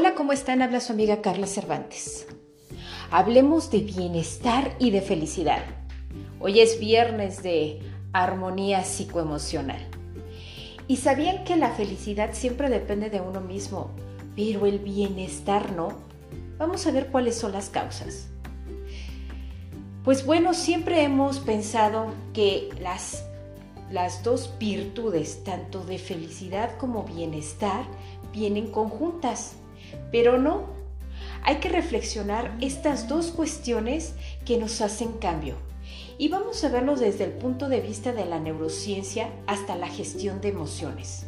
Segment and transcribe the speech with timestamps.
[0.00, 0.62] Hola, ¿cómo están?
[0.62, 2.26] Habla su amiga Carla Cervantes.
[3.10, 5.62] Hablemos de bienestar y de felicidad.
[6.40, 7.80] Hoy es viernes de
[8.14, 9.86] armonía psicoemocional.
[10.88, 13.90] ¿Y sabían que la felicidad siempre depende de uno mismo,
[14.34, 15.98] pero el bienestar no?
[16.56, 18.28] Vamos a ver cuáles son las causas.
[20.02, 23.26] Pues bueno, siempre hemos pensado que las,
[23.90, 27.84] las dos virtudes, tanto de felicidad como bienestar,
[28.32, 29.56] vienen conjuntas.
[30.10, 30.66] Pero no,
[31.42, 34.14] hay que reflexionar estas dos cuestiones
[34.44, 35.54] que nos hacen cambio.
[36.18, 40.40] Y vamos a verlo desde el punto de vista de la neurociencia hasta la gestión
[40.40, 41.26] de emociones,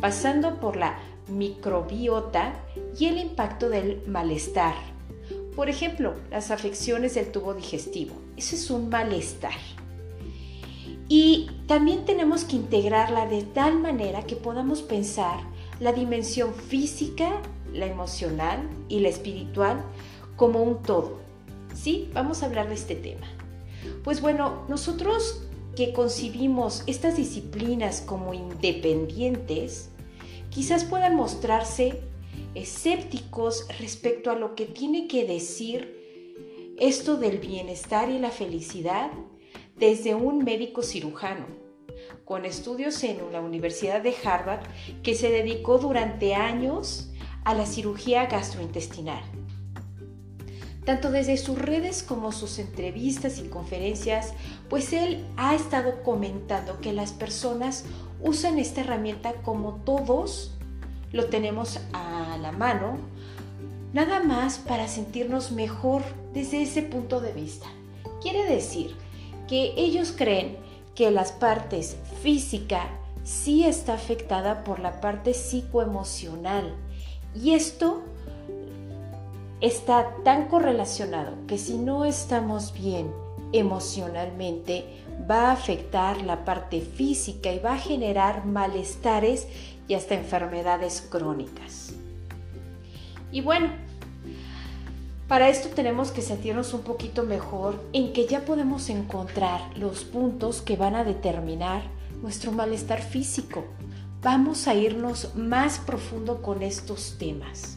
[0.00, 0.98] pasando por la
[1.28, 2.54] microbiota
[2.98, 4.74] y el impacto del malestar.
[5.54, 8.14] Por ejemplo, las afecciones del tubo digestivo.
[8.36, 9.54] Eso es un malestar.
[11.08, 15.38] Y también tenemos que integrarla de tal manera que podamos pensar
[15.78, 17.40] la dimensión física
[17.74, 19.84] la emocional y la espiritual
[20.36, 21.18] como un todo.
[21.74, 22.08] ¿Sí?
[22.14, 23.26] Vamos a hablar de este tema.
[24.02, 25.42] Pues bueno, nosotros
[25.76, 29.90] que concibimos estas disciplinas como independientes,
[30.50, 32.00] quizás puedan mostrarse
[32.54, 39.10] escépticos respecto a lo que tiene que decir esto del bienestar y la felicidad
[39.76, 41.46] desde un médico cirujano,
[42.24, 44.62] con estudios en la Universidad de Harvard,
[45.02, 47.10] que se dedicó durante años
[47.44, 49.22] a la cirugía gastrointestinal.
[50.84, 54.34] Tanto desde sus redes como sus entrevistas y conferencias,
[54.68, 57.84] pues él ha estado comentando que las personas
[58.22, 60.52] usan esta herramienta como todos
[61.12, 62.98] lo tenemos a la mano,
[63.92, 66.02] nada más para sentirnos mejor
[66.34, 67.66] desde ese punto de vista.
[68.20, 68.96] Quiere decir
[69.48, 70.56] que ellos creen
[70.94, 72.88] que las partes física
[73.22, 76.74] sí está afectada por la parte psicoemocional
[77.34, 78.02] y esto
[79.60, 83.10] está tan correlacionado que si no estamos bien
[83.52, 84.84] emocionalmente,
[85.30, 89.46] va a afectar la parte física y va a generar malestares
[89.88, 91.94] y hasta enfermedades crónicas.
[93.30, 93.70] Y bueno,
[95.28, 100.62] para esto tenemos que sentirnos un poquito mejor en que ya podemos encontrar los puntos
[100.62, 101.82] que van a determinar
[102.22, 103.64] nuestro malestar físico
[104.24, 107.76] vamos a irnos más profundo con estos temas.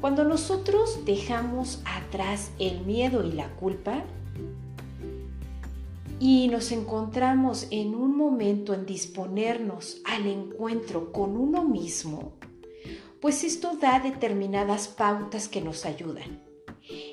[0.00, 4.02] Cuando nosotros dejamos atrás el miedo y la culpa
[6.18, 12.32] y nos encontramos en un momento en disponernos al encuentro con uno mismo,
[13.20, 16.42] pues esto da determinadas pautas que nos ayudan.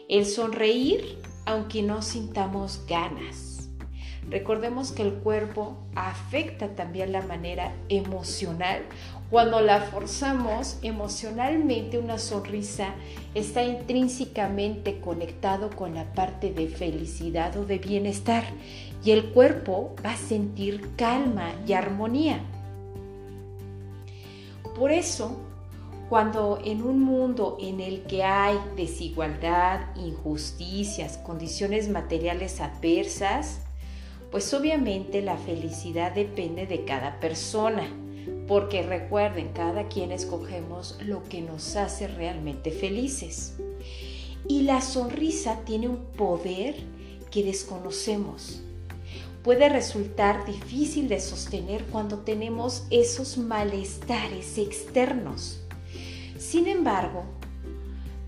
[0.09, 3.44] El sonreír aunque no sintamos ganas
[4.29, 8.81] Recordemos que el cuerpo afecta también la manera emocional.
[9.29, 12.95] Cuando la forzamos emocionalmente, una sonrisa
[13.35, 18.43] está intrínsecamente conectado con la parte de felicidad o de bienestar
[19.03, 22.39] y el cuerpo va a sentir calma y armonía.
[24.75, 25.37] Por eso,
[26.09, 33.64] cuando en un mundo en el que hay desigualdad, injusticias, condiciones materiales adversas,
[34.35, 37.87] pues obviamente la felicidad depende de cada persona,
[38.49, 43.55] porque recuerden, cada quien escogemos lo que nos hace realmente felices.
[44.45, 46.75] Y la sonrisa tiene un poder
[47.31, 48.61] que desconocemos.
[49.41, 55.61] Puede resultar difícil de sostener cuando tenemos esos malestares externos.
[56.37, 57.23] Sin embargo,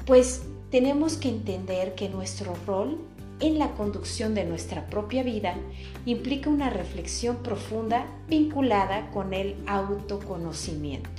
[0.05, 2.97] pues tenemos que entender que nuestro rol
[3.39, 5.55] en la conducción de nuestra propia vida
[6.05, 11.09] implica una reflexión profunda vinculada con el autoconocimiento.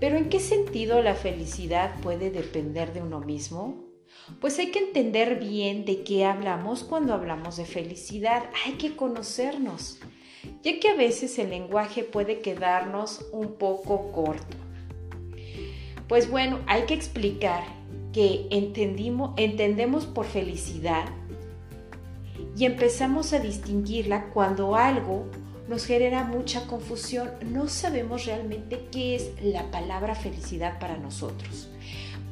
[0.00, 3.84] Pero ¿en qué sentido la felicidad puede depender de uno mismo?
[4.40, 9.98] Pues hay que entender bien de qué hablamos cuando hablamos de felicidad, hay que conocernos,
[10.62, 14.56] ya que a veces el lenguaje puede quedarnos un poco corto.
[16.08, 17.64] Pues bueno, hay que explicar
[18.12, 21.06] que entendimos, entendemos por felicidad
[22.58, 25.26] y empezamos a distinguirla cuando algo
[25.68, 27.30] nos genera mucha confusión.
[27.52, 31.68] No sabemos realmente qué es la palabra felicidad para nosotros,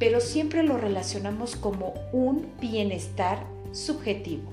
[0.01, 4.51] pero siempre lo relacionamos como un bienestar subjetivo.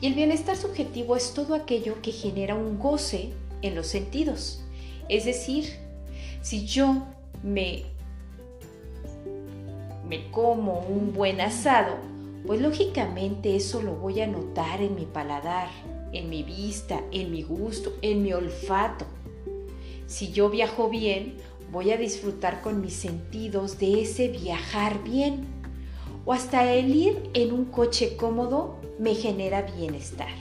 [0.00, 3.32] Y el bienestar subjetivo es todo aquello que genera un goce
[3.62, 4.62] en los sentidos.
[5.08, 5.80] Es decir,
[6.42, 7.02] si yo
[7.42, 7.86] me
[10.06, 12.13] me como un buen asado,
[12.46, 15.68] pues lógicamente eso lo voy a notar en mi paladar,
[16.12, 19.06] en mi vista, en mi gusto, en mi olfato.
[20.06, 21.36] Si yo viajo bien,
[21.72, 25.46] voy a disfrutar con mis sentidos de ese viajar bien.
[26.26, 30.32] O hasta el ir en un coche cómodo me genera bienestar.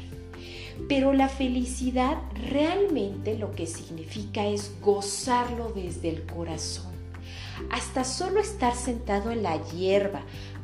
[0.88, 2.18] Pero la felicidad
[2.50, 6.92] realmente lo que significa es gozarlo desde el corazón.
[7.70, 10.24] Hasta solo estar sentado en la hierba,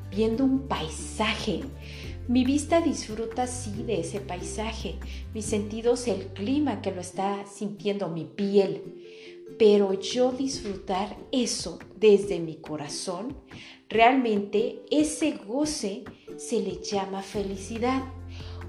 [0.09, 1.61] viendo un paisaje.
[2.27, 4.95] Mi vista disfruta sí de ese paisaje,
[5.33, 8.83] mis sentidos el clima que lo está sintiendo mi piel.
[9.57, 13.35] Pero yo disfrutar eso desde mi corazón,
[13.89, 16.03] realmente ese goce
[16.37, 18.03] se le llama felicidad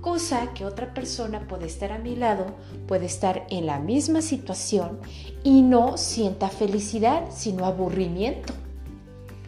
[0.01, 2.47] cosa que otra persona puede estar a mi lado,
[2.87, 5.01] puede estar en la misma situación
[5.45, 8.55] y no sienta felicidad, sino aburrimiento.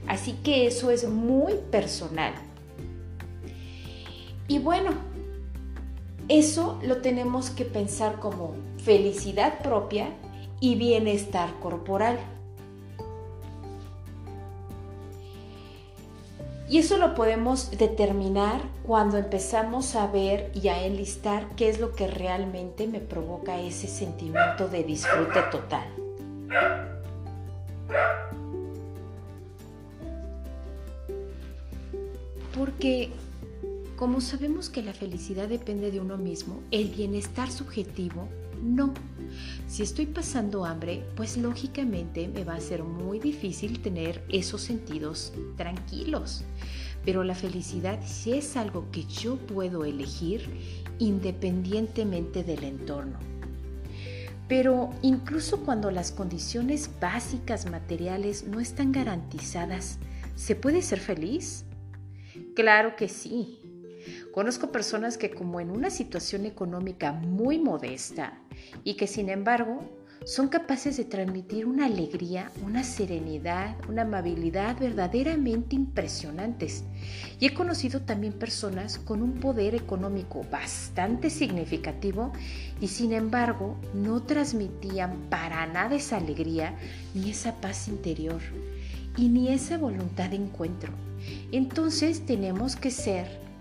[0.06, 2.34] Así que eso es muy personal.
[4.48, 4.90] Y bueno,
[6.28, 10.08] eso lo tenemos que pensar como felicidad propia
[10.60, 12.18] y bienestar corporal.
[16.68, 21.92] Y eso lo podemos determinar cuando empezamos a ver y a enlistar qué es lo
[21.92, 25.86] que realmente me provoca ese sentimiento de disfrute total.
[34.22, 38.28] Sabemos que la felicidad depende de uno mismo, el bienestar subjetivo
[38.62, 38.94] no.
[39.66, 45.32] Si estoy pasando hambre, pues lógicamente me va a ser muy difícil tener esos sentidos
[45.56, 46.44] tranquilos.
[47.04, 50.48] Pero la felicidad sí es algo que yo puedo elegir
[50.98, 53.18] independientemente del entorno.
[54.48, 59.98] Pero incluso cuando las condiciones básicas materiales no están garantizadas,
[60.36, 61.64] ¿se puede ser feliz?
[62.54, 63.61] Claro que sí.
[64.32, 68.38] Conozco personas que como en una situación económica muy modesta
[68.82, 69.80] y que sin embargo
[70.24, 76.84] son capaces de transmitir una alegría, una serenidad, una amabilidad verdaderamente impresionantes.
[77.40, 82.32] Y he conocido también personas con un poder económico bastante significativo
[82.80, 86.74] y sin embargo no transmitían para nada esa alegría
[87.14, 88.40] ni esa paz interior
[89.16, 90.92] y ni esa voluntad de encuentro.
[91.50, 93.51] Entonces tenemos que ser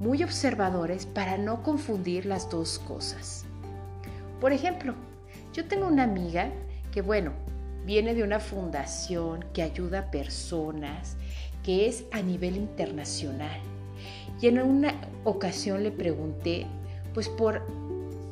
[0.00, 3.44] muy observadores para no confundir las dos cosas.
[4.40, 4.94] Por ejemplo,
[5.52, 6.50] yo tengo una amiga
[6.90, 7.32] que, bueno,
[7.84, 11.16] viene de una fundación que ayuda a personas,
[11.62, 13.60] que es a nivel internacional.
[14.40, 14.94] Y en una
[15.24, 16.66] ocasión le pregunté,
[17.12, 17.62] pues por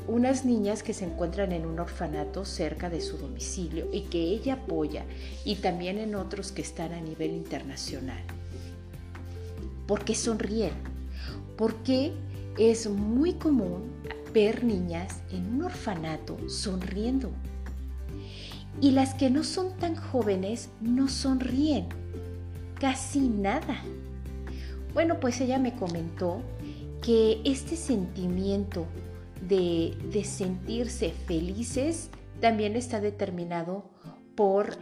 [0.06, 4.54] unas niñas que se encuentran en un orfanato cerca de su domicilio y que ella
[4.54, 5.04] apoya,
[5.44, 8.22] y también en otros que están a nivel internacional.
[9.86, 10.97] ¿Por qué sonríen?
[11.58, 12.12] Porque
[12.56, 13.92] es muy común
[14.32, 17.30] ver niñas en un orfanato sonriendo.
[18.80, 21.86] Y las que no son tan jóvenes no sonríen,
[22.80, 23.82] casi nada.
[24.94, 26.40] Bueno, pues ella me comentó
[27.02, 28.86] que este sentimiento
[29.48, 32.10] de, de sentirse felices
[32.40, 33.84] también está determinado
[34.36, 34.76] por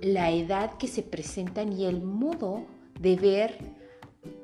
[0.00, 2.64] la edad que se presentan y el modo
[3.00, 3.77] de ver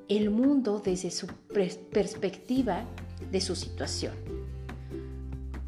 [0.09, 1.27] el mundo desde su
[1.93, 2.85] perspectiva
[3.31, 4.15] de su situación.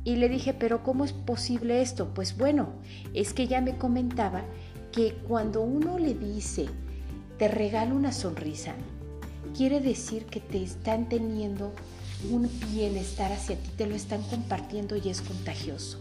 [0.05, 2.15] Y le dije, pero ¿cómo es posible esto?
[2.15, 2.75] Pues bueno,
[3.13, 4.45] es que ella me comentaba
[4.93, 6.67] que cuando uno le dice,
[7.39, 8.75] te regalo una sonrisa,
[9.57, 11.73] quiere decir que te están teniendo
[12.31, 16.01] un bienestar hacia ti, te lo están compartiendo y es contagioso.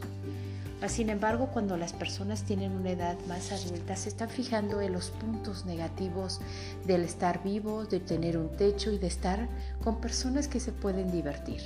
[0.88, 5.10] Sin embargo, cuando las personas tienen una edad más adulta, se están fijando en los
[5.10, 6.42] puntos negativos
[6.86, 9.50] del estar vivo, de tener un techo y de estar
[9.84, 11.62] con personas que se pueden divertir.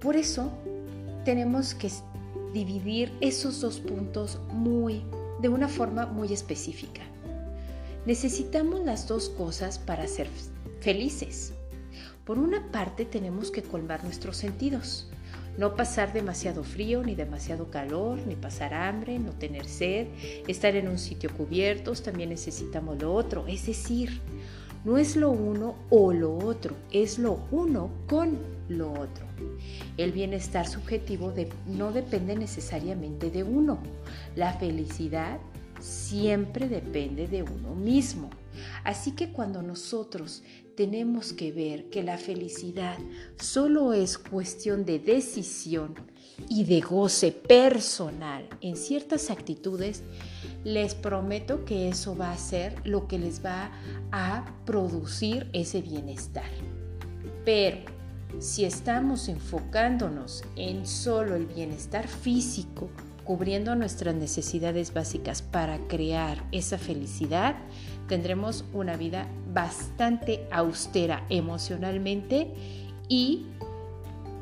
[0.00, 0.52] Por eso
[1.24, 1.90] tenemos que
[2.52, 5.02] dividir esos dos puntos muy
[5.40, 7.02] de una forma muy específica.
[8.06, 10.28] Necesitamos las dos cosas para ser
[10.80, 11.52] felices.
[12.24, 15.08] Por una parte tenemos que colmar nuestros sentidos.
[15.58, 20.06] No pasar demasiado frío, ni demasiado calor, ni pasar hambre, no tener sed,
[20.46, 23.44] estar en un sitio cubierto, también necesitamos lo otro.
[23.48, 24.20] Es decir,
[24.84, 28.38] no es lo uno o lo otro, es lo uno con
[28.68, 29.26] lo otro.
[29.96, 31.34] El bienestar subjetivo
[31.66, 33.80] no depende necesariamente de uno.
[34.36, 35.40] La felicidad
[35.80, 38.30] siempre depende de uno mismo.
[38.84, 40.44] Así que cuando nosotros
[40.78, 42.96] tenemos que ver que la felicidad
[43.36, 45.96] solo es cuestión de decisión
[46.48, 50.04] y de goce personal en ciertas actitudes,
[50.62, 53.72] les prometo que eso va a ser lo que les va
[54.12, 56.48] a producir ese bienestar.
[57.44, 57.78] Pero
[58.38, 62.88] si estamos enfocándonos en solo el bienestar físico,
[63.24, 67.56] cubriendo nuestras necesidades básicas para crear esa felicidad,
[68.08, 72.48] tendremos una vida bastante austera emocionalmente
[73.08, 73.46] y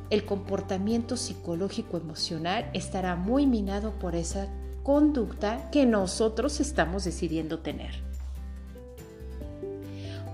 [0.09, 4.49] el comportamiento psicológico emocional estará muy minado por esa
[4.83, 8.07] conducta que nosotros estamos decidiendo tener.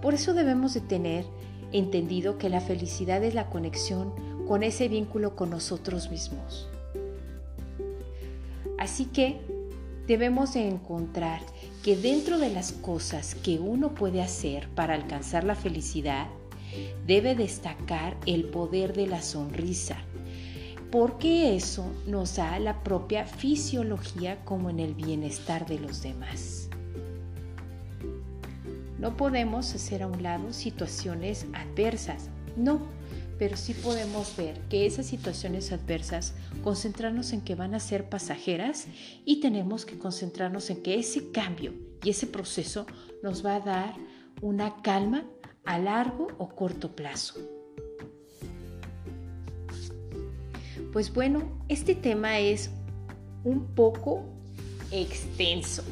[0.03, 1.25] Por eso debemos de tener
[1.73, 4.13] entendido que la felicidad es la conexión
[4.47, 6.69] con ese vínculo con nosotros mismos.
[8.79, 9.41] Así que
[10.07, 11.41] debemos de encontrar
[11.83, 16.29] que dentro de las cosas que uno puede hacer para alcanzar la felicidad,
[17.07, 19.97] debe destacar el poder de la sonrisa,
[20.91, 26.69] porque eso nos da la propia fisiología como en el bienestar de los demás.
[28.99, 32.81] No podemos hacer a un lado situaciones adversas, no,
[33.39, 38.87] pero sí podemos ver que esas situaciones adversas, concentrarnos en que van a ser pasajeras
[39.25, 42.87] y tenemos que concentrarnos en que ese cambio y ese proceso
[43.23, 43.95] nos va a dar
[44.41, 45.25] una calma
[45.65, 47.35] a largo o corto plazo.
[50.93, 52.71] Pues bueno, este tema es
[53.45, 54.25] un poco
[54.91, 55.83] extenso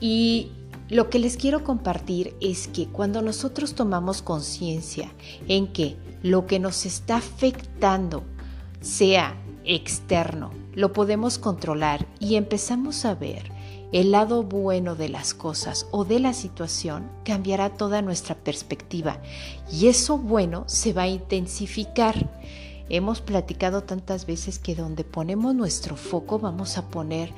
[0.00, 0.52] y
[0.88, 5.12] lo que les quiero compartir es que cuando nosotros tomamos conciencia
[5.46, 8.22] en que lo que nos está afectando
[8.80, 13.50] sea externo, lo podemos controlar y empezamos a ver
[13.92, 19.18] el lado bueno de las cosas o de la situación, cambiará toda nuestra perspectiva
[19.70, 22.30] y eso bueno se va a intensificar.
[22.88, 27.32] Hemos platicado tantas veces que donde ponemos nuestro foco vamos a poner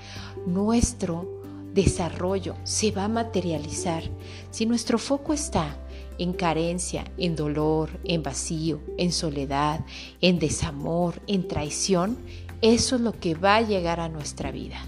[0.46, 1.41] nuestro
[1.74, 4.02] desarrollo, se va a materializar.
[4.50, 5.76] Si nuestro foco está
[6.18, 9.84] en carencia, en dolor, en vacío, en soledad,
[10.20, 12.18] en desamor, en traición,
[12.60, 14.80] eso es lo que va a llegar a nuestra vida.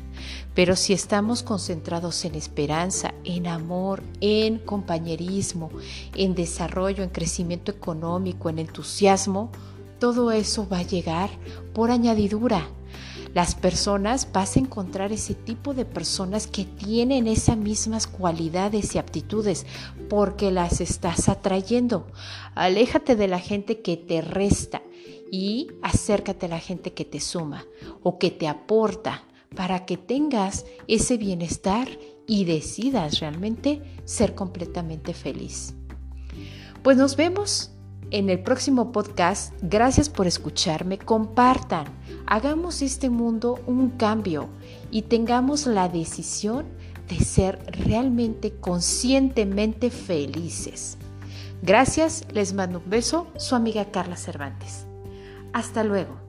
[0.54, 5.70] Pero si estamos concentrados en esperanza, en amor, en compañerismo,
[6.14, 9.50] en desarrollo, en crecimiento económico, en entusiasmo,
[9.98, 11.30] todo eso va a llegar
[11.72, 12.68] por añadidura
[13.34, 18.98] las personas, vas a encontrar ese tipo de personas que tienen esas mismas cualidades y
[18.98, 19.66] aptitudes
[20.08, 22.06] porque las estás atrayendo.
[22.54, 24.82] Aléjate de la gente que te resta
[25.32, 27.64] y acércate a la gente que te suma
[28.04, 29.24] o que te aporta
[29.56, 31.88] para que tengas ese bienestar
[32.28, 35.74] y decidas realmente ser completamente feliz.
[36.84, 37.73] Pues nos vemos
[38.14, 39.52] en el próximo podcast.
[39.60, 40.98] Gracias por escucharme.
[40.98, 41.86] Compartan.
[42.26, 44.48] Hagamos este mundo un cambio
[44.92, 46.66] y tengamos la decisión
[47.08, 50.96] de ser realmente conscientemente felices.
[51.62, 54.86] Gracias, les mando un beso, su amiga Carla Cervantes.
[55.52, 56.23] Hasta luego.